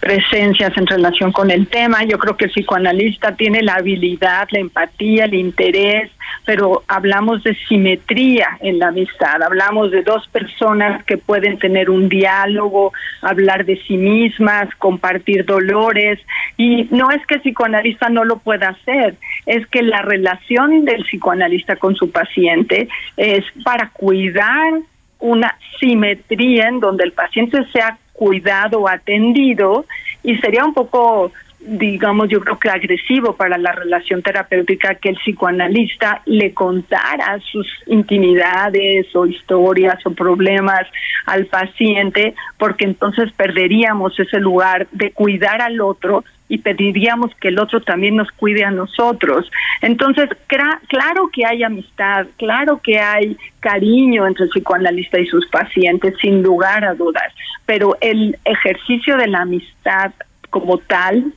[0.00, 2.04] presencias en relación con el tema.
[2.04, 6.10] Yo creo que el psicoanalista tiene la habilidad, la empatía, el interés,
[6.44, 12.08] pero hablamos de simetría en la amistad, hablamos de dos personas que pueden tener un
[12.08, 16.20] diálogo, hablar de sí mismas, compartir dolores,
[16.56, 21.04] y no es que el psicoanalista no lo pueda hacer, es que la relación del
[21.04, 24.72] psicoanalista con su paciente es para cuidar
[25.18, 29.86] una simetría en donde el paciente sea cuidado, atendido,
[30.22, 31.32] y sería un poco
[31.66, 37.66] digamos, yo creo que agresivo para la relación terapéutica que el psicoanalista le contara sus
[37.86, 40.86] intimidades o historias o problemas
[41.26, 47.58] al paciente, porque entonces perderíamos ese lugar de cuidar al otro y pediríamos que el
[47.58, 49.50] otro también nos cuide a nosotros.
[49.82, 56.14] Entonces, claro que hay amistad, claro que hay cariño entre el psicoanalista y sus pacientes,
[56.20, 57.32] sin lugar a dudas,
[57.64, 60.12] pero el ejercicio de la amistad
[60.50, 61.32] como tal,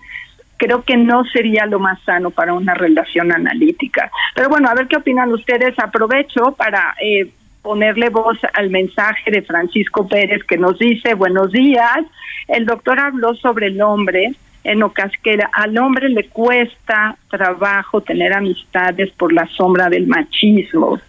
[0.57, 4.11] creo que no sería lo más sano para una relación analítica.
[4.35, 5.77] Pero bueno, a ver qué opinan ustedes.
[5.79, 11.99] Aprovecho para eh, ponerle voz al mensaje de Francisco Pérez que nos dice, buenos días,
[12.47, 19.11] el doctor habló sobre el hombre en ocasiones al hombre le cuesta trabajo tener amistades
[19.11, 20.99] por la sombra del machismo.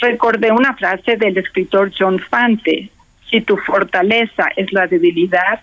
[0.00, 2.90] Recordé una frase del escritor John Fante,
[3.30, 5.60] si tu fortaleza es la debilidad,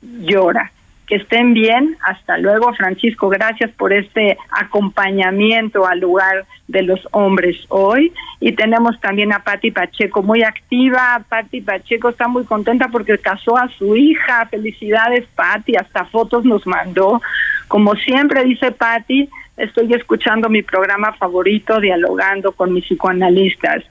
[0.00, 0.72] llora.
[1.08, 1.96] Que estén bien.
[2.02, 3.28] Hasta luego, Francisco.
[3.28, 8.12] Gracias por este acompañamiento al lugar de los hombres hoy.
[8.40, 11.24] Y tenemos también a Patti Pacheco, muy activa.
[11.28, 14.46] Patti Pacheco está muy contenta porque casó a su hija.
[14.46, 15.76] Felicidades, Patti.
[15.76, 17.20] Hasta fotos nos mandó.
[17.68, 23.82] Como siempre dice Patti, estoy escuchando mi programa favorito, dialogando con mis psicoanalistas.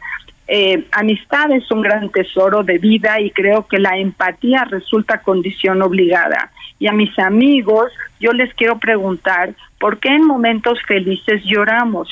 [0.48, 5.82] Eh, amistad es un gran tesoro de vida y creo que la empatía resulta condición
[5.82, 6.52] obligada.
[6.80, 12.10] Y a mis amigos, yo les quiero preguntar, ¿por qué en momentos felices lloramos?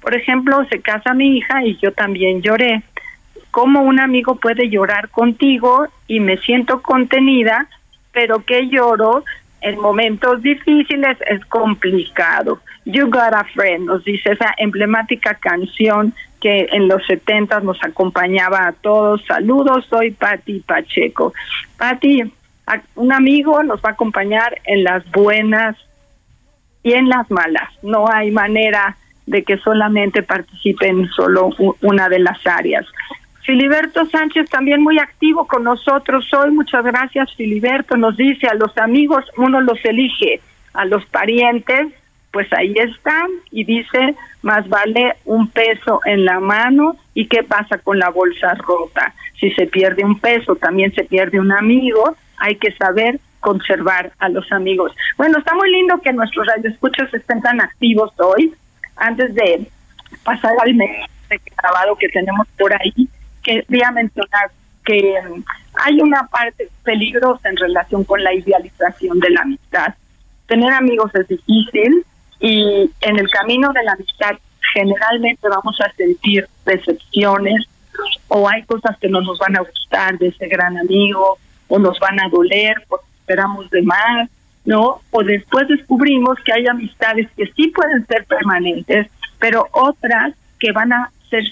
[0.00, 2.82] Por ejemplo, se casa mi hija y yo también lloré.
[3.50, 7.66] ¿Cómo un amigo puede llorar contigo y me siento contenida,
[8.12, 9.24] pero que lloro
[9.60, 12.60] en momentos difíciles es complicado?
[12.84, 18.66] You Got a Friend, nos dice esa emblemática canción que en los 70 nos acompañaba
[18.66, 19.24] a todos.
[19.26, 21.32] Saludos, soy Patti Pacheco.
[21.78, 22.22] Patti,
[22.96, 25.76] un amigo nos va a acompañar en las buenas
[26.82, 27.68] y en las malas.
[27.82, 28.96] No hay manera
[29.26, 31.50] de que solamente participe en solo
[31.82, 32.86] una de las áreas.
[33.42, 36.50] Filiberto Sánchez también muy activo con nosotros hoy.
[36.50, 37.96] Muchas gracias, Filiberto.
[37.96, 40.40] Nos dice a los amigos uno los elige,
[40.74, 41.92] a los parientes
[42.36, 44.14] pues ahí están y dice,
[44.46, 49.12] más vale un peso en la mano y qué pasa con la bolsa rota.
[49.40, 54.28] Si se pierde un peso, también se pierde un amigo, hay que saber conservar a
[54.28, 54.92] los amigos.
[55.16, 58.54] Bueno, está muy lindo que nuestros radioescuchas estén tan activos hoy.
[58.94, 59.66] Antes de
[60.22, 63.08] pasar al mes de grabado que tenemos por ahí,
[63.42, 64.52] quería mencionar
[64.84, 65.42] que mm,
[65.84, 69.94] hay una parte peligrosa en relación con la idealización de la amistad.
[70.46, 72.04] Tener amigos es difícil,
[72.40, 74.36] y en el camino de la amistad
[74.74, 77.66] generalmente vamos a sentir decepciones
[78.28, 81.98] o hay cosas que no nos van a gustar de ese gran amigo o nos
[81.98, 84.28] van a doler porque esperamos de más,
[84.64, 85.00] ¿no?
[85.10, 90.92] O después descubrimos que hay amistades que sí pueden ser permanentes, pero otras que van
[90.92, 91.44] a ser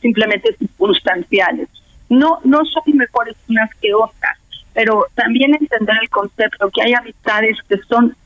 [0.00, 1.68] simplemente circunstanciales.
[2.08, 4.38] No, no son mejores unas que otras,
[4.72, 8.16] pero también entender el concepto que hay amistades que son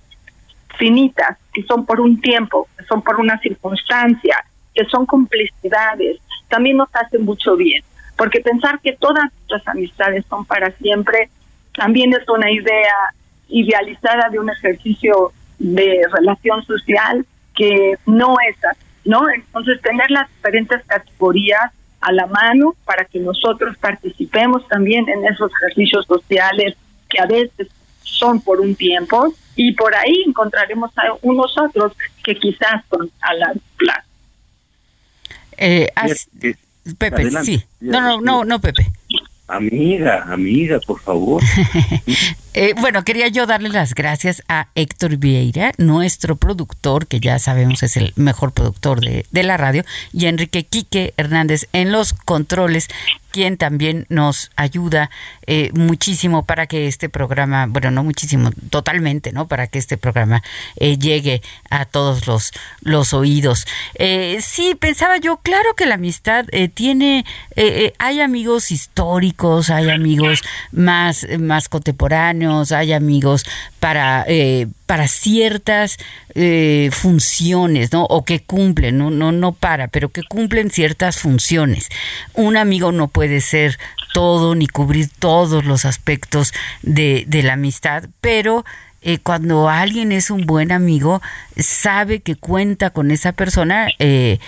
[0.83, 6.19] finitas, que son por un tiempo, que son por una circunstancia, que son complicidades,
[6.49, 7.85] también nos hacen mucho bien.
[8.17, 11.31] Porque pensar que todas nuestras amistades son para siempre
[11.77, 12.97] también es una idea
[13.49, 19.31] idealizada de un ejercicio de relación social que no es así, ¿no?
[19.31, 25.53] Entonces, tener las diferentes categorías a la mano para que nosotros participemos también en esos
[25.63, 26.75] ejercicios sociales
[27.09, 27.69] que a veces
[28.05, 31.93] son por un tiempo y por ahí encontraremos a unos otros
[32.25, 34.09] que quizás son a largo plazo.
[35.57, 35.89] Eh,
[36.99, 37.63] Pepe, sí.
[37.81, 38.91] No, no, no, no, Pepe.
[39.47, 41.43] Amiga, amiga, por favor.
[42.55, 47.83] Eh, bueno, quería yo darle las gracias a Héctor Vieira, nuestro productor, que ya sabemos
[47.83, 52.13] es el mejor productor de, de la radio, y a Enrique Quique Hernández en los
[52.13, 52.89] controles
[53.33, 55.11] quien también nos ayuda
[55.47, 59.49] eh, muchísimo para que este programa, bueno, no muchísimo, totalmente, ¿no?
[59.49, 60.43] Para que este programa
[60.77, 63.67] eh, llegue a todos los, los oídos.
[63.95, 67.25] Eh, sí, pensaba yo, claro que la amistad tiene,
[67.99, 72.42] hay amigos históricos, hay amigos más, más contemporáneos,
[72.73, 73.45] hay amigos
[73.81, 74.27] para,
[74.87, 75.99] para ciertas
[76.91, 78.05] funciones, ¿no?
[78.05, 81.89] O que cumplen, no, no, no para, pero que cumplen ciertas funciones.
[82.35, 83.79] Un amigo no puede ser
[84.13, 86.53] todo ni cubrir todos los aspectos
[86.83, 88.65] de, la amistad, pero
[89.01, 91.21] eh, cuando alguien es un buen amigo,
[91.57, 94.39] sabe que cuenta con esa persona, eh,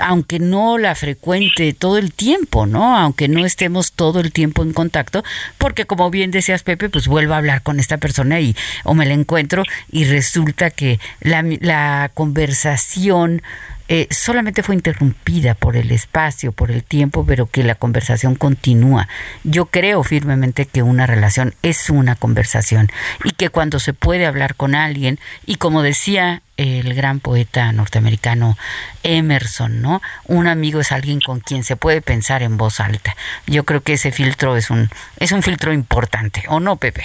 [0.00, 2.96] aunque no la frecuente todo el tiempo, ¿no?
[2.96, 5.24] Aunque no estemos todo el tiempo en contacto,
[5.58, 8.54] porque como bien decías Pepe, pues vuelvo a hablar con esta persona y
[8.84, 13.42] o me la encuentro y resulta que la, la conversación
[13.88, 19.08] eh, solamente fue interrumpida por el espacio, por el tiempo, pero que la conversación continúa.
[19.44, 22.88] Yo creo firmemente que una relación es una conversación
[23.24, 28.56] y que cuando se puede hablar con alguien, y como decía el gran poeta norteamericano
[29.02, 30.00] Emerson, ¿no?
[30.26, 33.16] Un amigo es alguien con quien se puede pensar en voz alta.
[33.46, 37.04] Yo creo que ese filtro es un es un filtro importante, ¿o no, Pepe?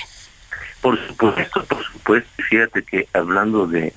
[0.82, 2.30] Por supuesto, por supuesto.
[2.50, 3.94] Fíjate que hablando de,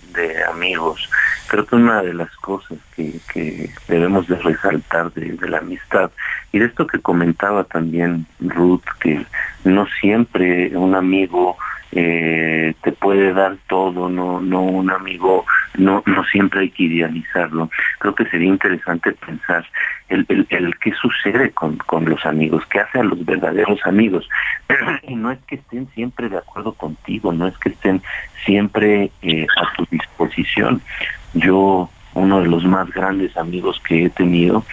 [0.51, 1.09] amigos,
[1.51, 3.21] creo que una de las cosas que,
[3.89, 6.13] debemos de resaltar de, la amistad
[6.53, 9.27] y de esto que comentaba también Ruth, que
[9.65, 11.57] no siempre un amigo
[11.91, 15.45] eh, te puede dar todo, no, no un amigo,
[15.77, 17.69] no, no siempre hay que idealizarlo.
[17.99, 19.67] Creo que sería interesante pensar
[20.09, 24.29] el, el, el qué sucede con, con los amigos, qué hace a los verdaderos amigos.
[25.03, 28.03] y no es que estén siempre de acuerdo contigo, no es que estén
[28.45, 30.81] siempre eh, a tu disposición.
[31.35, 34.65] Yo uno de los más grandes amigos que he tenido,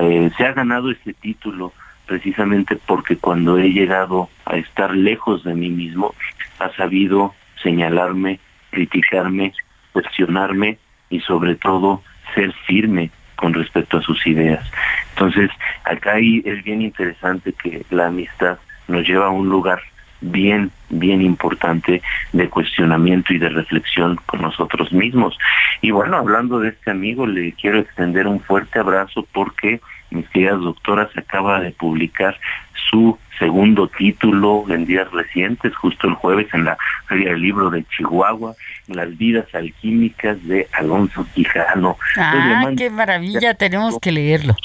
[0.00, 1.72] eh, se ha ganado este título
[2.06, 6.14] precisamente porque cuando he llegado a estar lejos de mí mismo,
[6.58, 8.40] ha sabido señalarme,
[8.70, 9.52] criticarme,
[9.92, 10.78] cuestionarme
[11.10, 12.02] y sobre todo
[12.34, 14.68] ser firme con respecto a sus ideas.
[15.10, 15.50] Entonces,
[15.84, 19.80] acá es bien interesante que la amistad nos lleva a un lugar
[20.20, 22.02] bien, bien importante
[22.32, 25.38] de cuestionamiento y de reflexión con nosotros mismos.
[25.80, 30.60] Y bueno, hablando de este amigo, le quiero extender un fuerte abrazo porque mis queridas
[30.60, 32.38] doctoras acaba de publicar
[32.90, 37.84] su segundo título en días recientes, justo el jueves en la Feria del Libro de
[37.84, 38.54] Chihuahua,
[38.88, 41.98] Las vidas alquímicas de Alonso Quijano.
[42.16, 44.56] Ah, qué maravilla, tenemos que leerlo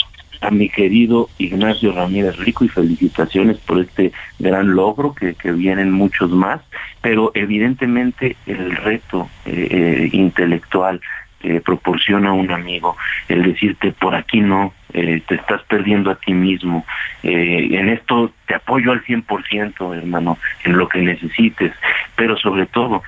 [0.44, 6.32] a mi querido Ignacio Ramírez Rico y felicitaciones por este gran logro que, vienen muchos
[6.32, 6.62] más,
[7.02, 11.00] pero evidentemente el reto eh, eh, intelectual
[11.40, 12.98] que proporciona un amigo,
[13.30, 16.86] el decirte por aquí no, eh, te estás perdiendo a ti mismo,
[17.22, 21.72] en esto te apoyo al 100%, hermano, en lo que necesites,
[22.16, 23.02] pero sobre todo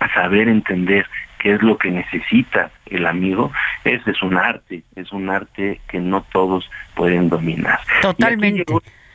[0.00, 1.06] a saber entender
[1.44, 3.52] qué es lo que necesita el amigo,
[3.84, 7.80] ese es un arte, es un arte que no todos pueden dominar.
[8.00, 8.64] Totalmente.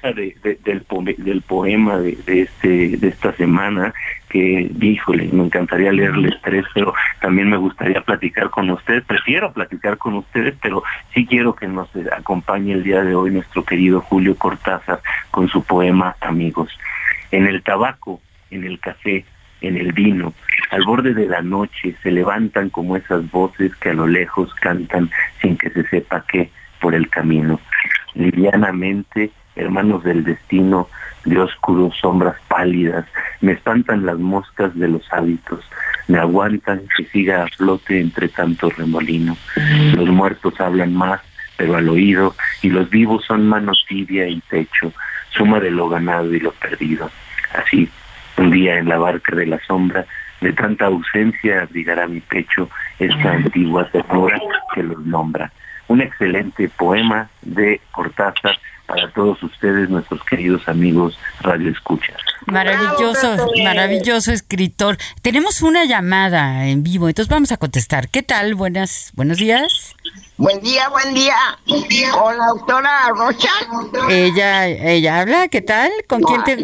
[0.03, 0.85] De, del,
[1.17, 3.93] del poema de, este de esta semana
[4.29, 9.97] que híjole me encantaría leerles tres pero también me gustaría platicar con ustedes prefiero platicar
[9.97, 14.37] con ustedes pero sí quiero que nos acompañe el día de hoy nuestro querido Julio
[14.37, 15.01] Cortázar
[15.31, 16.71] con su poema amigos
[17.31, 18.21] en el tabaco
[18.51, 19.25] en el café
[19.61, 20.33] en el vino,
[20.71, 25.09] al borde de la noche se levantan como esas voces que a lo lejos cantan
[25.41, 26.49] sin que se sepa qué
[26.79, 27.59] por el camino.
[28.13, 30.87] Livianamente, hermanos del destino,
[31.25, 33.05] de oscuros sombras pálidas,
[33.41, 35.59] me espantan las moscas de los hábitos,
[36.07, 39.37] me aguantan que siga a flote entre tanto remolino.
[39.95, 41.21] Los muertos hablan más,
[41.57, 44.93] pero al oído, y los vivos son mano tibia y techo,
[45.29, 47.11] suma de lo ganado y lo perdido.
[47.53, 47.89] Así,
[48.39, 50.05] un día en la barca de la sombra,
[50.41, 54.39] de tanta ausencia abrigará mi pecho esta antigua ternura
[54.73, 55.51] que los nombra.
[55.87, 62.13] Un excelente poema de Cortázar para todos ustedes, nuestros queridos amigos Radio Escucha.
[62.45, 64.97] Maravilloso, maravilloso escritor.
[65.21, 68.09] Tenemos una llamada en vivo, entonces vamos a contestar.
[68.09, 68.55] ¿Qué tal?
[68.55, 69.95] Buenas, buenos días.
[70.37, 71.35] Buen día, buen día.
[72.13, 73.49] Con la doctora Rocha.
[74.09, 75.91] Ella, ella habla, ¿qué tal?
[76.07, 76.55] ¿Con quién te...?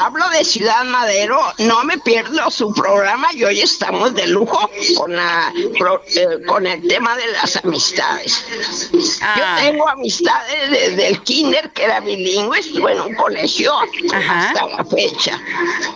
[0.00, 5.14] Hablo de Ciudad Madero, no me pierdo su programa y hoy estamos de lujo con,
[5.14, 8.44] la, eh, con el tema de las amistades.
[8.92, 9.58] Yo ah.
[9.60, 13.72] tengo amistades desde el kinder, que era bilingüe, estuve en un colegio
[14.12, 15.40] hasta la fecha.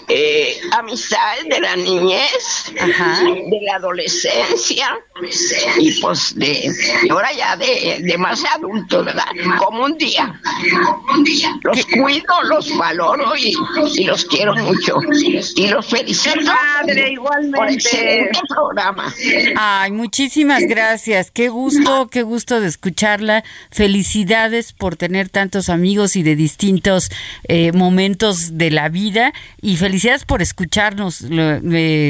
[0.07, 4.99] Eh, amistades de la niñez, de la adolescencia
[5.79, 6.71] y pues de,
[7.11, 9.27] ahora ya de, más adulto, ¿verdad?
[9.59, 10.41] Como un día.
[11.63, 13.48] Los cuido, los valoro y
[13.97, 14.97] y los quiero mucho.
[15.57, 16.41] Y los felicito.
[16.47, 18.31] Padre, igualmente.
[18.49, 19.13] programa.
[19.57, 21.31] Ay, muchísimas gracias.
[21.31, 23.45] Qué gusto, qué gusto de escucharla.
[23.71, 27.11] Felicidades por tener tantos amigos y de distintos
[27.45, 29.33] eh, momentos de la vida.
[29.61, 31.25] Y felicidades por escucharnos.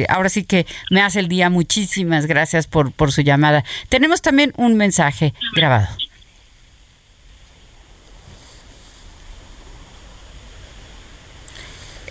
[0.08, 1.50] ahora sí que me hace el día.
[1.50, 3.64] Muchísimas gracias por, por su llamada.
[3.88, 5.88] Tenemos también un mensaje grabado.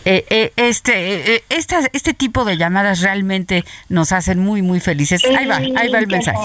[0.09, 5.21] Eh, eh, este, eh, este tipo de llamadas realmente nos hacen muy, muy felices.
[5.25, 6.39] Ahí va, ahí va el mensaje.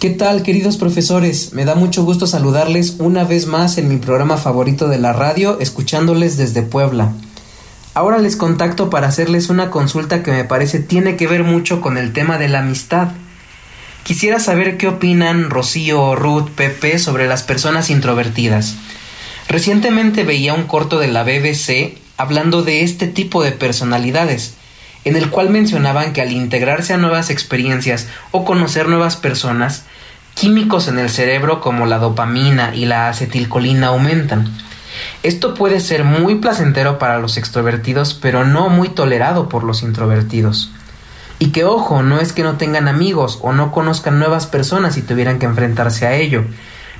[0.00, 1.52] ¿Qué tal, queridos profesores?
[1.52, 5.60] Me da mucho gusto saludarles una vez más en mi programa favorito de la radio,
[5.60, 7.12] escuchándoles desde Puebla.
[7.92, 11.98] Ahora les contacto para hacerles una consulta que me parece tiene que ver mucho con
[11.98, 13.08] el tema de la amistad.
[14.04, 18.74] Quisiera saber qué opinan Rocío, Ruth, Pepe sobre las personas introvertidas.
[19.48, 24.54] Recientemente veía un corto de la BBC hablando de este tipo de personalidades,
[25.04, 29.84] en el cual mencionaban que al integrarse a nuevas experiencias o conocer nuevas personas,
[30.34, 34.52] químicos en el cerebro como la dopamina y la acetilcolina aumentan.
[35.22, 40.70] Esto puede ser muy placentero para los extrovertidos, pero no muy tolerado por los introvertidos.
[41.38, 45.02] Y que ojo, no es que no tengan amigos o no conozcan nuevas personas y
[45.02, 46.44] tuvieran que enfrentarse a ello,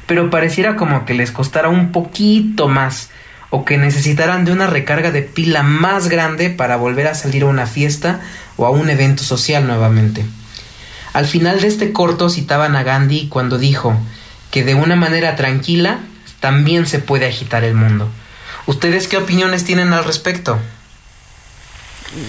[0.07, 3.11] pero pareciera como que les costara un poquito más
[3.51, 7.47] o que necesitaran de una recarga de pila más grande para volver a salir a
[7.47, 8.21] una fiesta
[8.57, 10.25] o a un evento social nuevamente.
[11.13, 13.97] Al final de este corto citaban a Gandhi cuando dijo
[14.51, 16.01] que de una manera tranquila
[16.41, 18.09] también se puede agitar el mundo.
[18.67, 20.59] ¿Ustedes qué opiniones tienen al respecto?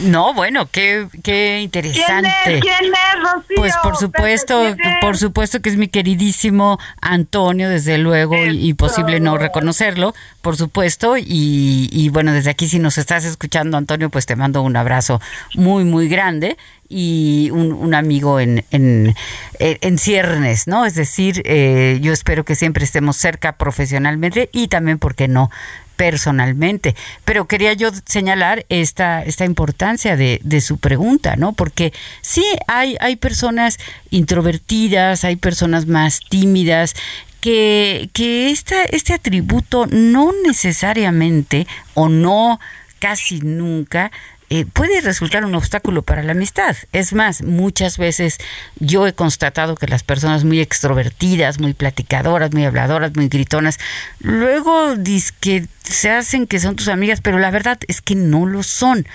[0.03, 2.29] No, bueno, qué, qué interesante.
[2.43, 2.61] ¿Quién es?
[2.61, 3.55] ¿Quién es, Rocío?
[3.57, 9.37] Pues por supuesto, por supuesto que es mi queridísimo Antonio, desde luego, y, posible no
[9.37, 11.17] reconocerlo, por supuesto.
[11.17, 15.21] Y, y, bueno, desde aquí si nos estás escuchando, Antonio, pues te mando un abrazo
[15.55, 16.57] muy, muy grande
[16.89, 19.15] y un, un amigo en, en,
[19.59, 20.85] en, ciernes, ¿no?
[20.85, 25.49] Es decir, eh, yo espero que siempre estemos cerca profesionalmente y también, ¿por qué no?
[25.95, 26.95] Personalmente.
[27.23, 31.53] Pero quería yo señalar esta, esta importancia de, su pregunta, ¿no?
[31.53, 33.77] Porque sí hay, hay personas
[34.09, 36.95] introvertidas, hay personas más tímidas.
[37.41, 42.59] Que, que esta, este atributo no necesariamente o no
[42.97, 44.11] casi nunca
[44.51, 46.75] eh, puede resultar un obstáculo para la amistad.
[46.93, 48.37] Es más, muchas veces
[48.79, 53.79] yo he constatado que las personas muy extrovertidas, muy platicadoras, muy habladoras, muy gritonas,
[54.19, 54.93] luego
[55.39, 59.07] que se hacen que son tus amigas, pero la verdad es que no lo son.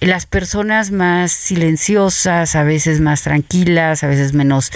[0.00, 4.72] Las personas más silenciosas, a veces más tranquilas, a veces menos,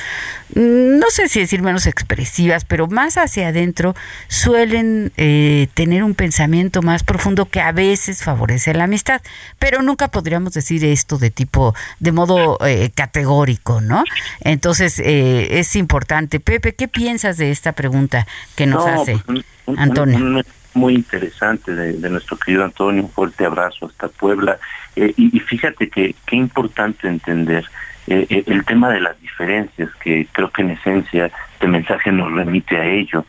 [0.55, 3.95] no sé si decir menos expresivas, pero más hacia adentro,
[4.28, 9.22] suelen eh, tener un pensamiento más profundo que a veces favorece la amistad.
[9.59, 14.05] Pero nunca podríamos decir esto de tipo, de modo eh, categórico, ¿no?
[14.40, 16.40] Entonces, eh, es importante.
[16.40, 18.26] Pepe, ¿qué piensas de esta pregunta
[18.57, 19.45] que nos hace pues,
[19.76, 20.42] Antonio?
[20.74, 24.58] muy interesante de, nuestro querido Antonio, un fuerte abrazo hasta Puebla.
[24.96, 27.64] Eh, y, fíjate que qué importante entender
[28.06, 32.32] eh, eh, el tema de las diferencias, que creo que en esencia este mensaje nos
[32.32, 33.24] remite a ello.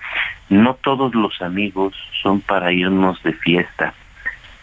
[0.50, 3.94] No todos los amigos son para irnos de fiesta.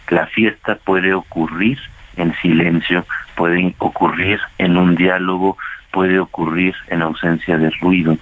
[0.09, 1.79] La fiesta puede ocurrir
[2.17, 3.07] en silencio,
[3.37, 5.57] puede ocurrir en un diálogo,
[5.91, 8.19] puede ocurrir en ausencia de ruido.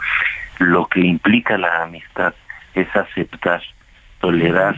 [0.58, 2.34] Lo que implica la amistad
[2.74, 3.62] es aceptar
[4.20, 4.76] tolerar,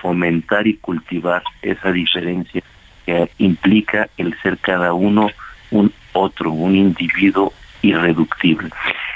[0.00, 2.62] fomentar y cultivar esa diferencia
[3.06, 5.30] que implica el ser cada uno
[5.70, 7.52] un otro, un individuo
[7.82, 8.70] irreductible.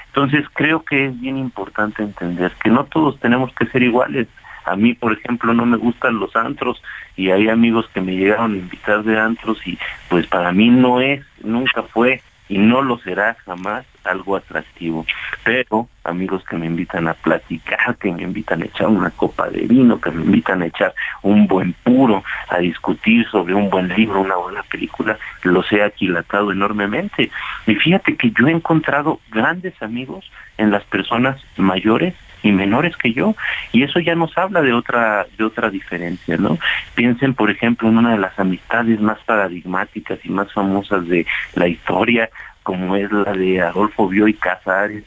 [0.07, 4.29] Entonces creo que es bien importante entender que no todos tenemos que ser iguales.
[4.65, 6.81] A mí, por ejemplo, no me gustan los antros
[7.17, 11.01] y hay amigos que me llegaron a invitar de antros y pues para mí no
[11.01, 15.07] es, nunca fue y no lo será jamás algo atractivo.
[15.45, 19.63] Pero amigos que me invitan a platicar, que me invitan a echar una copa de
[19.63, 24.21] vino, que me invitan a echar un buen puro, a discutir sobre un buen libro,
[24.21, 27.31] una buena película, los he aquilatado enormemente.
[27.67, 32.15] Y fíjate que yo he encontrado grandes amigos en las personas mayores
[32.45, 33.35] y menores que yo
[33.73, 36.59] y eso ya nos habla de otra de otra diferencia no
[36.95, 41.67] piensen por ejemplo en una de las amistades más paradigmáticas y más famosas de la
[41.67, 42.31] historia
[42.65, 45.05] como es la de Adolfo Bioy Casares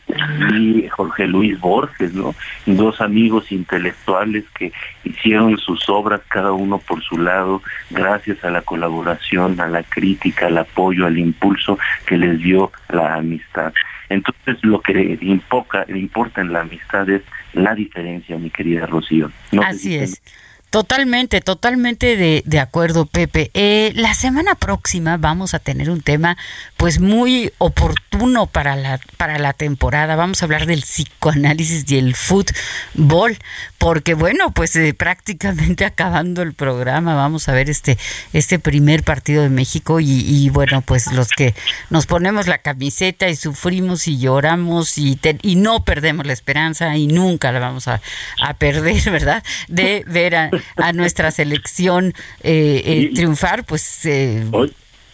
[0.54, 2.36] y Jorge Luis Borges, ¿no?
[2.68, 4.72] Dos amigos intelectuales que
[5.04, 10.46] hicieron sus obras cada uno por su lado, gracias a la colaboración, a la crítica,
[10.46, 13.74] al apoyo, al impulso que les dio la amistad.
[14.10, 17.22] Entonces lo que importa, importa en la amistad es
[17.54, 19.32] la diferencia, mi querida Rocío.
[19.64, 20.22] Así es.
[20.70, 23.52] Totalmente, totalmente de, de acuerdo, Pepe.
[23.54, 26.38] Eh, la semana próxima vamos a tener un tema,
[26.76, 30.18] pues muy oportuno para la para la temporada.
[30.18, 33.38] Vamos a hablar del psicoanálisis y el fútbol,
[33.78, 37.98] porque bueno, pues eh, prácticamente acabando el programa vamos a ver este
[38.34, 41.56] este primer partido de México y, bueno, pues los que
[41.90, 47.08] nos ponemos la camiseta y sufrimos y lloramos y y no perdemos la esperanza y
[47.08, 48.02] nunca la vamos a,
[48.42, 49.44] a perder, ¿verdad?
[49.70, 54.06] De ver a a nuestra selección eh, eh, triunfar, pues...
[54.06, 54.46] Eh,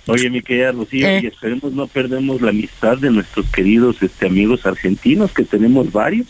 [0.06, 4.66] Oye, mi querida Rocío, y esperemos no perdemos la amistad de nuestros queridos este amigos
[4.66, 6.28] argentinos, que tenemos varios.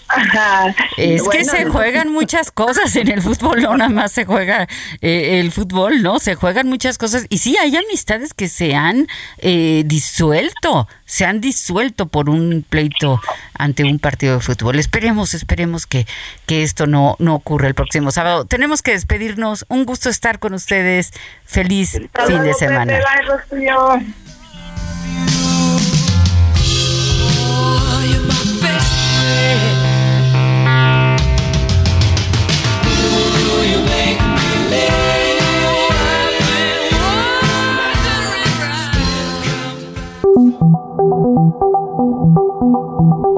[0.95, 4.67] Es que se juegan muchas cosas en el fútbol, no nada más se juega
[5.01, 6.19] el fútbol, ¿no?
[6.19, 7.25] Se juegan muchas cosas.
[7.29, 9.07] Y sí, hay amistades que se han
[9.41, 13.21] disuelto se han disuelto por un pleito
[13.57, 14.79] ante un partido de fútbol.
[14.79, 16.05] Esperemos, esperemos que,
[16.45, 18.45] que esto no, no ocurra el próximo sábado.
[18.45, 19.65] Tenemos que despedirnos.
[19.69, 21.11] Un gusto estar con ustedes.
[21.45, 22.99] Feliz fin de semana.